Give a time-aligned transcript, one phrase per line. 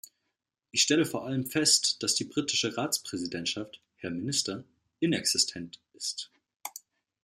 [0.71, 4.63] Ich stelle vor allem fest, dass die britische Ratspräsidentschaft, Herr Minister,
[4.99, 6.31] inexistent ist.